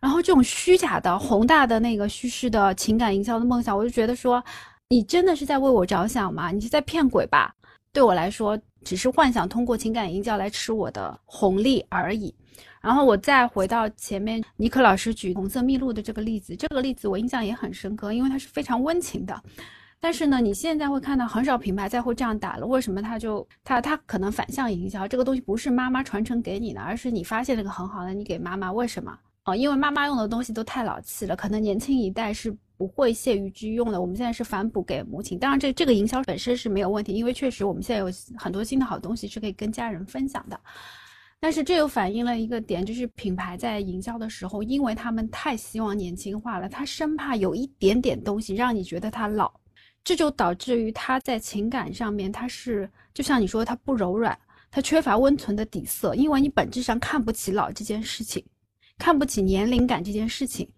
[0.00, 4.42] 然后这种虚假的、宏大的那个叙事的情感营销的梦想，我就觉得说，
[4.90, 6.50] 你真的是在为我着想吗？
[6.50, 7.50] 你是在骗鬼吧？
[7.90, 12.34] 对我来说，只是幻想通过情感营销来吃我的红利而已。
[12.88, 19.42] 然后我再回到前面，尼克老师举红色蜜露的这个例子，这个例子我印象也很深刻，因为它是非常温情的。
[20.00, 22.66] 但是呢，你现在会看到很少品牌再会这样打了。
[22.66, 23.02] 为什么？
[23.02, 28.72] 他就他他可能反向营销，这个东西不是妈妈传承给你的，而是你发现了个很好的，你给妈妈。
[28.72, 29.14] 为什么？
[29.44, 34.00] 哦，因为妈妈用的东西都太老气了，可能年轻一代是不会屑于去用的。
[34.00, 40.58] 我们现在是反哺给母亲，当然这这个营销本身是没有问题，因为确实我们现在有很多新的好东西是可以跟家人分享的。
[41.40, 49.52] 但是这又反映了一个点，就是品牌在营销的时候，因为他们太希望年轻化了，他生怕有一点点东西让你觉得他老，
[50.02, 54.36] 这就导致于他在情感上面，他是就像你说，他不柔软，
[54.68, 58.44] 他缺乏温存的底色，因为你本质上看不起老这件事情，
[58.98, 60.68] 看不起年龄感这件事情。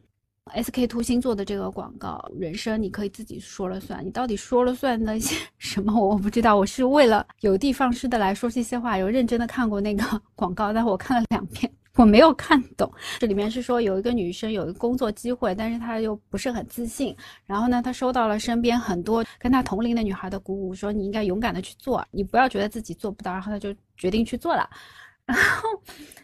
[0.54, 4.04] SK two 星做的这个广告，人生你可以自己说了算。
[4.04, 5.92] 你到底说了算那些 什么？
[5.92, 6.56] 我不知道。
[6.56, 12.90] 我是为了有的放矢的来说这些话，有认真的看过那个 广告，但是我看了两遍，我没有看懂。
[13.18, 17.16] 这里面是说有一个女生有一个工作机会，但是她又不是很自信。
[17.46, 23.32] 然后呢，她收到了身边很多跟她同龄的女孩的鼓舞，说你应该勇敢的去做，你不要觉得自己做不到。
[23.32, 24.68] 然后她就决定去做了。
[25.26, 25.68] 然后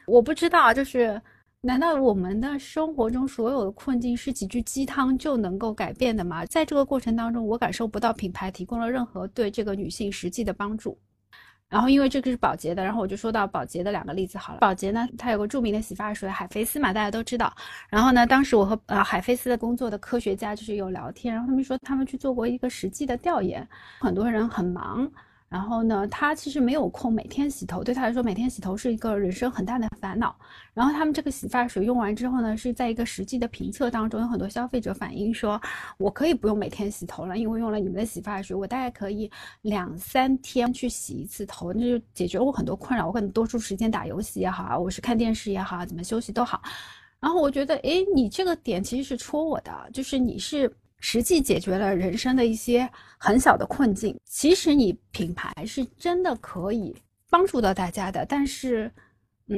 [0.06, 1.20] 我不知道，就是。
[1.66, 6.46] 难道我们的生活中所有的困境是几句鸡汤就能够改变的吗？
[6.46, 10.96] 在这个过程当中，我感受不到品牌提供了任何对这个女性实际的帮助。
[11.68, 14.60] 然后，因为这个是宝洁的，然后我就说到宝洁的两个例子好了。
[14.60, 17.52] 宝洁呢，它有个著名的洗发水海飞丝嘛，大家都知道。
[17.90, 25.10] 然后呢，当时我和呃海飞丝的工作的科学家就是有聊天，然后他们说他们去做过一个实际的调研，很多人很忙。
[25.48, 30.36] 然后呢，他其实没有空每天洗头，对他来说，每天洗头是一个人生很大的烦恼。
[30.74, 35.60] 然后他们这个洗发水用完之后呢，是在一个实际的评测当中，有很多消费者反映说，
[35.98, 39.30] 我可以不用每天洗头了，因为用了你们的洗发水，我大概可以
[39.62, 43.06] 两三天去洗一次头，那就解决了我很多困扰。
[43.06, 46.60] 我可能多出时间打游戏也好啊，我是看电视也好啊，怎么休息都好。
[47.20, 50.70] 然后我觉得，哎，你这个点其实是戳我的，就是你是。
[50.98, 54.18] 实际解决了人生的一些很小的困境。
[54.24, 56.94] 其实你品牌是真的可以
[57.30, 58.90] 帮助到大家的，但是，
[59.48, 59.56] 嗯，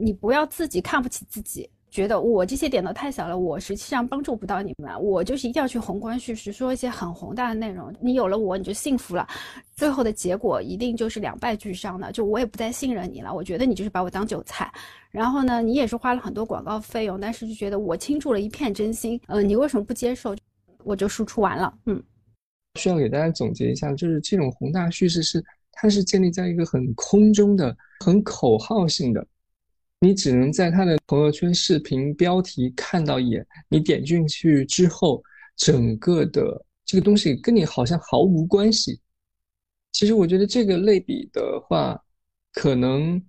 [0.00, 5.02] 你不要自己看不起自己，觉得我这些点都太小了，我实际上帮助不到你们。
[5.02, 7.92] 我就是一定要去宏观叙事，说一些很宏大的内容。
[8.00, 9.26] 你有了我，你就幸福了。
[9.74, 13.34] 最后的结果一定就是两败俱伤的，就我也不再信任你了。
[13.34, 14.70] 我觉得你就是把我当韭菜。
[15.10, 19.20] 然后呢，你也是花了很多广告费用，但是就觉得我倾注了一片真心。
[19.28, 20.36] 嗯，你为什么不接受？
[20.86, 22.00] 我就输出完了，嗯，
[22.76, 29.26] 需要给大家总结一下，就是这种宏大叙事是它是建立在一个很空中的、很口号性的，
[29.98, 35.20] 你只能在他的朋友圈视频标题看到一眼，你点进去之后，
[35.56, 39.00] 整个的这个东西跟你好像毫无关系。
[39.90, 42.00] 其实我觉得这个类比的话，
[42.52, 43.20] 可能。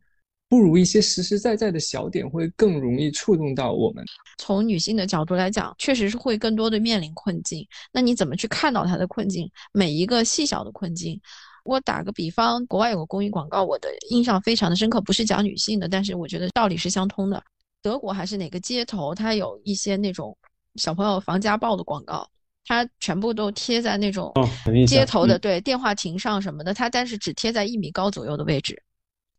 [0.50, 4.04] 不如一些实实在在的小点会更容易触动到我们。
[4.38, 7.68] 从女性的角度来讲，确实是会更多的面临困境。
[7.92, 9.50] 那你怎么去看到她的困境？
[9.74, 11.20] 每一个细小的困境，
[11.66, 17.44] 我打个比方，国外有个公益广告，我的印象非常的深刻，不是讲女性的，但是我觉得道理是相通的。
[17.82, 20.38] 德国还是哪个街头，它有一些那种
[20.76, 22.26] 小朋友防家暴的广告，
[22.66, 24.32] 它全部都贴在那种
[24.88, 28.82] 街头的对电话亭上什么的，它但是只贴在一米高左右的位置。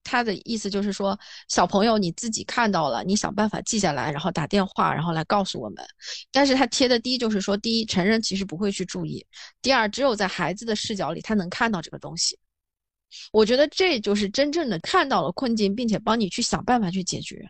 [0.08, 1.18] 他的意思就是说，
[1.48, 5.84] 小朋友你自己看到了，你想办法记下来，然后打电话，然后来告诉我们。
[6.32, 9.20] 但是他贴的第一就是说，第一，成人其实不会去注意；
[9.60, 12.38] 第二，只有在孩子的视角里，他能看到这个东西。
[13.32, 17.46] 我觉得这就是真正的看到了困境，并且帮你去想办法去解决。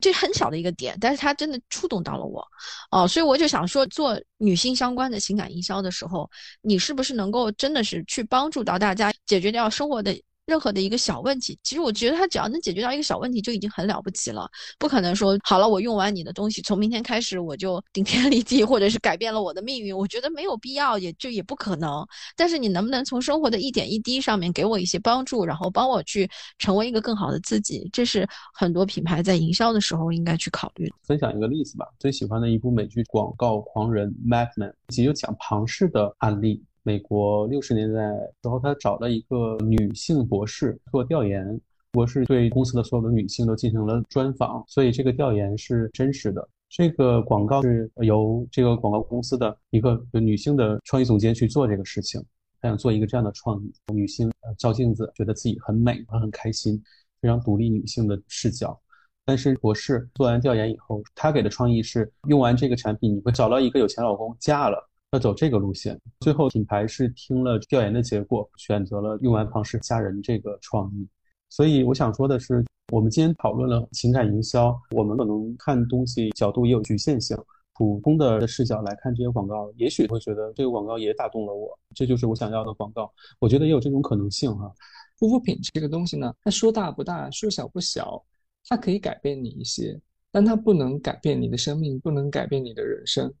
[0.00, 2.44] 这很小的一个点，但是他真的触动到了我，
[2.90, 6.28] 哦，所以我就想说，做女性相关的情感营销的时候，
[6.60, 10.12] 你是不是能够真的是去帮助到大家解决掉生活的？
[10.46, 14.50] 任何的一个小问题，其实我觉得他只要能解决到一个小问题，就已经很了不起了。
[14.78, 19.96] 不可能说好了，我用完你的东西，从明天开始我就顶天立地，或者是改变了我的命运。
[19.96, 22.04] 我觉得没有必要，也就也不可能。
[22.36, 26.28] 但是你能不能从生活的一点一滴上面给我一些帮助，然后帮我去
[26.58, 27.88] 成为一个更好的自己？
[27.92, 30.92] 这是很多品牌在营销的时候应该去考虑。
[31.04, 36.62] 分享一个例子吧，最喜欢的一部美剧《广告狂人》（Madman），其实就讲庞氏的案例。
[36.84, 38.00] 美国六十年代
[38.42, 41.60] 时候，他找了一个女性博士做调研，
[41.92, 46.48] 博士对公司的所有的女性都进行了专访，所以这个调研是真实的。
[46.68, 52.20] 这个广告是由这个广告公司的一个女性的创意总监去做这个事情，
[52.60, 56.82] 她想做一个这样的创意，女性照镜子觉得自己很美，她很开心，
[57.20, 58.76] 非常独立女性的视角。
[59.24, 65.98] 但是博士做完调研以后，他给的创意是用完这个产品，你会找到一个有钱老公嫁了，要走这个路线。
[66.20, 71.06] 最后品牌是听了调研的结果，选择了用完庞氏嫁人这个创意。
[71.50, 77.36] 所以我想说的是，我们今天讨论了情感营销，我们可能看东西角度也有局限性。
[77.74, 83.12] 普通的视角来看这些广告，也许会觉得这个广告也打动了我，这就是我想要的广告。
[83.38, 84.72] 我觉得也有这种可能性哈。
[85.18, 88.22] 护肤品这个东西呢，它说大不大，说小不小。
[88.68, 90.00] 它可以改变你一些，
[90.30, 93.32] 但它不能改变你的生命，不能改变你的人生。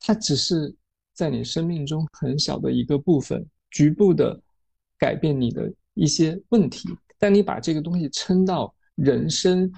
[0.00, 0.72] 它只是
[1.14, 4.40] 在你生命中很小的一个部分，局部的
[4.98, 6.88] 改变你的一些问题。
[7.18, 9.70] 但你把这个东西撑到人生、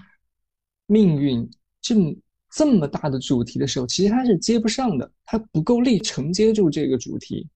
[0.87, 1.49] 命运
[1.80, 2.14] 这么
[2.51, 7.47] 这么大的主题的时候，其实它是接不上的，它不够力承接住这个主题。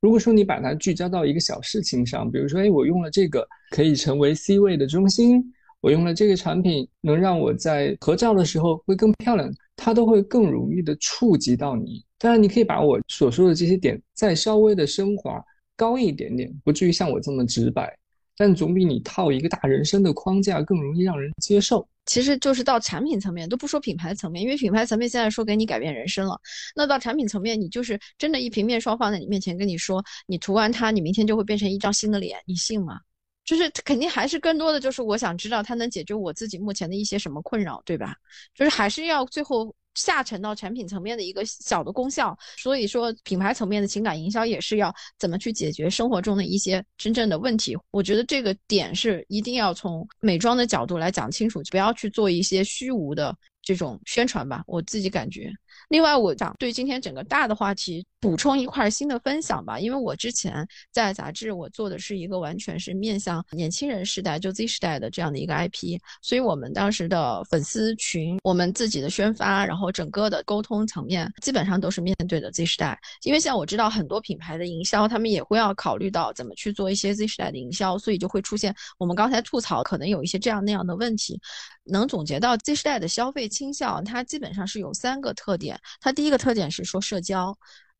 [0.00, 5.52] 如果说你把它聚焦到一个小事情上，比如说，哎，我用了这个可以成为 C 位的中心。
[5.80, 12.04] 我用了这个产品，能让我在合照的时候会更漂亮，它都会更容易的触及到你。
[12.18, 15.42] 当然，你可以把我所说的这些点再稍微的升华
[15.76, 17.94] 高一点点，不至于像我这么直白，
[18.36, 21.86] 但总比你套一个大人生的框架更容易让人接受。
[22.06, 26.40] 其实就是到产品层面，都不说品牌层面，因为品牌层面现在说给你改变人生了。
[26.74, 33.00] 那到产品层面，你就是真的一瓶面霜放在你面前，跟你说你涂完它，你明天就会变成一张新的脸，你信吗？
[33.44, 38.14] 就是肯定还是更多的就是我想知道它能解决我自己目前的一些什么困扰，对吧？
[38.54, 42.38] 就是还是要最后下沉到产品层面的一个小的功效。
[42.56, 47.76] 所以说品牌层面的情感营销也是要怎么去解决生活中的一些真正的问题。
[47.90, 54.62] 我觉得这个点是一定要从美妆的角度来讲清楚，不要去做一些虚无的这种宣传吧。
[54.66, 55.50] 我自己感觉。
[55.88, 72.98] 另外，我想对今天整个大的话题补充一块新的分享吧，因为我之前在杂志我做的是一个完全是面向年轻人时代，就 Z 时代的这样的一个 IP，所以我们当时的粉丝群，我们自己的宣发，然后整个的沟通层面，基本上都是面对的 Z 时代。
[73.22, 81.40] 因为像我知道很多品牌的营销，他们也会要考虑到怎么去做一些 Z 时代的营销，所以就会出现我们刚才吐槽可能有一些这样那样的问题。
[81.84, 85.78] 能总结到 Z 时代的消费倾向，它基本上是有三个特点。
[86.00, 87.56] 它第一个特点是说社交，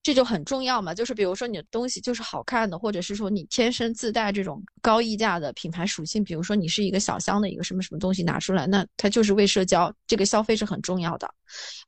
[0.07, 0.95] 这就很重要嘛。
[0.95, 6.23] 就是比如说你的东西就是好看的，或者是说你天生自带这种高溢价的品牌属性。
[6.23, 11.29] 比如说你是一个小香的一个什么什么东西拿出来，那它就是为社交，这个消费是很重要的。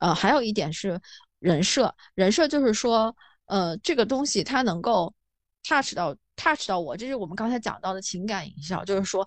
[0.01, 1.01] 呃，还有一点是
[1.39, 3.15] 人设，人设就是说，
[3.47, 5.15] 呃，这个东西它能够
[5.63, 9.25] touch 到 touch 到我，这是我们刚才讲到的情感营销，就是说。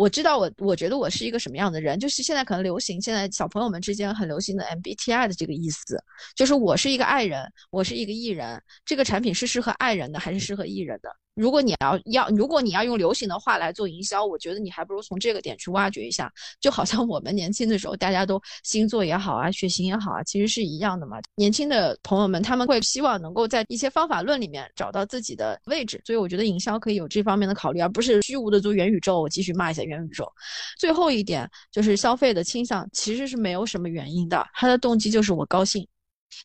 [0.00, 6.02] 我知道我，我觉得我是一个什么样的人，就是现在可能流行，现在小朋友们之间很流行的 MBTI 的这个意思，
[6.34, 11.14] 就是我是一个爱人，我是一个艺人，这个产品是适合爱人的还是适合艺人的？
[11.34, 16.30] 如果你要要，如果你要用流行的话来做营销，我觉得你还不如从这个点去挖掘一下。
[16.60, 21.18] 就好像我们年轻的时候，大家都星座也好啊，血型也好啊，其实是一样的嘛。
[21.36, 29.20] 年轻的朋友们他们会希望能够在一些方法论里面找到自己的位置，所以我觉得营销可以有这方面的考虑，而不是虚无的做元宇宙。
[29.20, 30.30] 我继续骂一下元宇宙。
[30.78, 35.86] 最后一点就是消费的倾向其实是没有什么原因的，它的动机就是我高兴。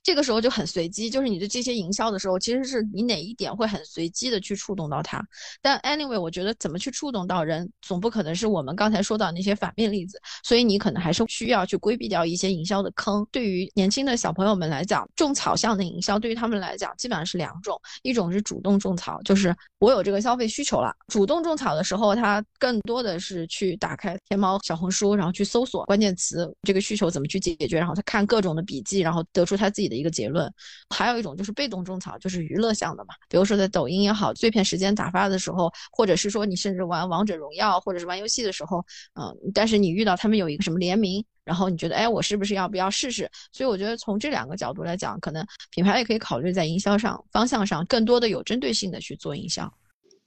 [0.03, 5.23] 这个时候就很随机，就是你的这些营销的时候，其实是你哪一点会很随机的去触动到他。
[5.61, 13.25] 但 anyway，我觉得怎么去触动到人，总不可能是我们刚才说到那些反面例子，所以你可能还是需要去规避掉一些营销的坑。
[13.31, 20.91] 对于年轻的小朋友们来讲，种草项的营销对于他们来讲基本上是两种，一种是主动种草，就是我有这个消费需求了。
[21.07, 29.71] 主动种草的时候，他更多的是去打开天猫、小红书，然后去搜索关键词，这个需求怎么去解决，然后他看各种的笔记，然后得出他。
[29.76, 30.49] 自己的一个结论，
[30.89, 33.13] 还有一种就是被动种草，就是娱乐向的嘛。
[33.28, 38.78] 比如说在抖音也好，碎片时间打发的时候，或者是说你甚至玩王者荣耀，或者是玩游戏的时候，
[39.19, 43.30] 嗯，但是你遇到他们有一个什么联名，然后你觉得，哎，我是不是要不要试试？
[43.51, 49.69] 所以我觉得从这两个角度来讲，可能品牌也可以考虑在营销上方向上更多的有针对性的去做营销。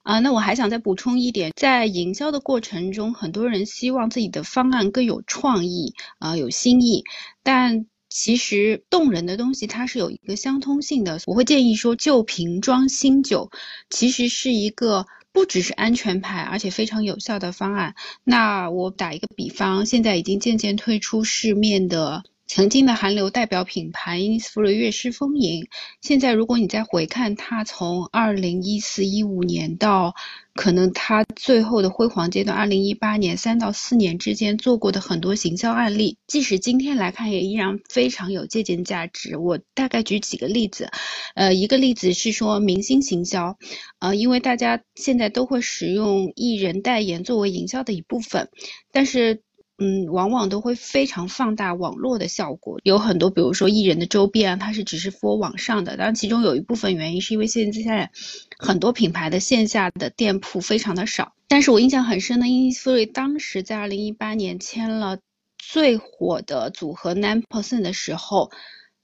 [0.03, 7.03] 啊，那我还想再补充一点，在营销的过程中，很多人希望自己的方案更有创意啊，有新意，
[7.43, 7.87] 但。
[8.21, 13.49] 其实动人的东西它是有一个相通性的，我会建议说旧瓶装新酒，
[13.91, 17.95] 其实是一个不只是安全牌，而且非常有效的方案。
[18.25, 25.69] 那我打一个比方，现在已经渐渐退出市面的曾经的韩流代表品牌 Innisfree 悦诗风吟，
[26.01, 30.15] 现在如果你再回看它从二零一四一五年到
[30.55, 39.37] 可能它最后的辉煌阶段二零一八年三到四年之间做过的很多行销案例，即使今天来看也依然非常有借鉴价值。
[39.37, 40.91] 我大概举几个例子，
[41.35, 43.59] 呃，一个例子是说明星行销，
[43.99, 48.49] 呃，因为大家现在都会使用艺人代言作为营销的一部分，
[48.91, 49.43] 但是。
[49.81, 58.11] 嗯，往往都会非常放大网络的效果，有很多，比如说艺人的周边，它是只是 for 网上的，当然其中有一部分原因是因为现在
[58.59, 61.33] 很多品牌的线下的店铺非常的少。
[61.47, 65.19] 但是我印象很深的 i n s r e 当时在二零一八年签了
[65.57, 68.51] 最火的组合 Nine Percent 的时候，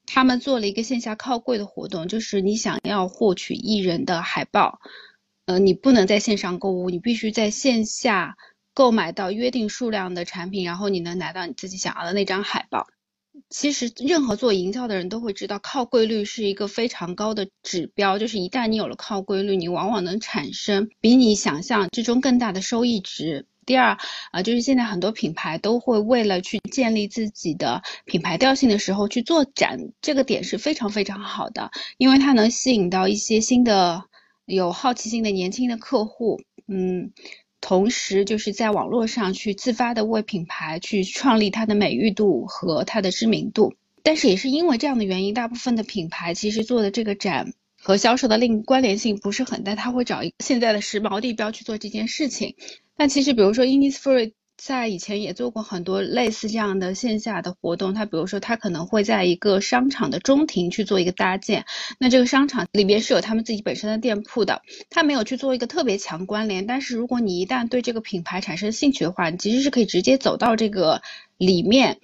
[0.07, 4.81] 他们做了一个线下靠柜的活动，就是你想要获取艺人的海报，
[5.47, 8.37] 呃，你不能在线上购物，你必须在线下。
[8.75, 12.87] 购买到约定数量的产品，然后你能拿到你自己想要的那张海报。
[13.51, 18.17] 其实，任何做营销的人都会知道，靠柜率是一个非常高的指标。
[18.19, 23.47] 就是一旦你有了靠柜率，你往往能产生比你想象之中更大的收益值。
[23.67, 23.99] 第二，
[24.31, 34.05] 啊，就是现在很多品牌都会为了去建立自己的品牌调性的时候去做展，这个点是非常非常好的，因为它能吸引到一些新的
[34.47, 36.41] 有好奇心的年轻的客户。
[36.69, 37.13] 嗯。
[37.67, 43.73] 同时，就是在网络上去自发的为品牌去创立它的美誉度和它的知名度。
[44.03, 52.55] 但是也是因为这样的原因，大部分的品牌其实做的这个展和销售的另关联性不是很大，他会找一现在的时髦地标去做这件事情。
[52.99, 54.33] 但其实，比如说 Innisfree。
[54.65, 61.67] 在以前也做过很多类似这样的线下的活动，他比如说他可能会在一个商场的中庭去做一个搭建，
[61.99, 71.03] 那这个商场里边是有他们自己本身的店铺的，他没有去做一个特别强关联，但是如果你一旦对这个品牌产生兴趣的话，你其实是可以直接走到这个
[71.37, 71.99] 里面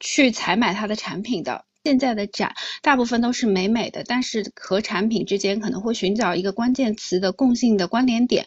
[0.00, 1.66] 去采买它的产品的。
[1.84, 8.46] 现在的展大部分都是美美的，但是和产品之间可能会寻找一个关键词的共性的关联点。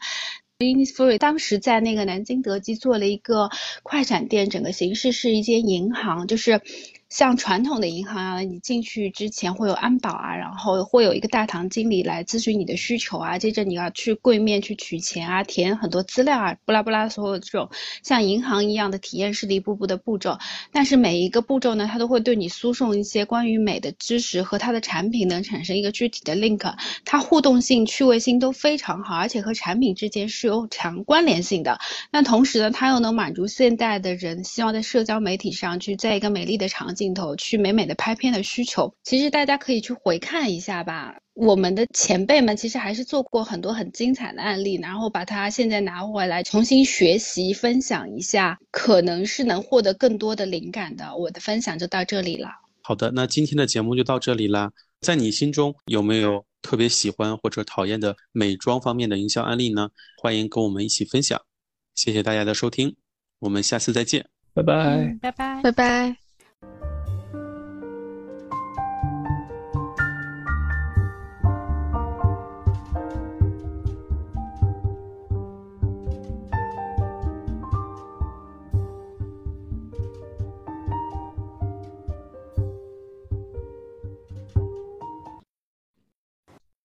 [0.62, 3.50] Innisfree 当时在那个南京德基做了一个
[3.82, 6.62] 快闪店，整个形式是一间银行，就是。
[7.10, 17.72] 像传统的银行啊，你进去之前会有安保啊，然后会有一个大堂经理来咨询你的需求啊，接着你要去柜面去取钱啊，填很多资料啊，不拉不拉，所有这种
[18.04, 20.38] 像银行一样的体验式的一步步的步骤。
[20.72, 31.80] 但是每一个步骤呢，它都会对你输送一些关于美的知识和它的产品能产生一个具体的 link，它互动性、趣味性都非常好，而且和产品之间是有强关联性的。
[32.12, 36.99] 那同时呢，它又能满足现代的人希望在社交媒体上去在一个美丽的场景。
[37.00, 41.16] 镜头去美美的拍片的需求，其实大家可以去回看一下吧。
[41.34, 51.16] 我们的前辈们其实还是做过很多很精彩的案例，然后把它现在拿回来重新学习分享一下，可能是能获得更多的灵感的。
[51.16, 52.50] 我的分享就到这里了。
[52.82, 54.70] 好的，那今天的节目就到这里啦。
[55.00, 59.90] 在你心中有没有特别喜欢或者讨厌的美妆方面的营销案例呢？
[60.22, 61.40] 欢迎跟我们一起分享。
[61.96, 62.94] 谢谢大家的收听，
[63.40, 66.29] 我们下次再见，拜拜，拜拜，拜拜。